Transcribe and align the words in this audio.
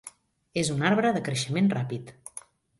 És 0.61 0.71
un 0.77 0.81
arbre 0.91 1.13
de 1.19 1.23
creixement 1.29 1.71
ràpid. 1.77 2.13